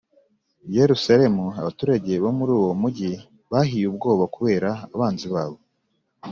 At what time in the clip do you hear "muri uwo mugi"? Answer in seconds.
2.37-3.11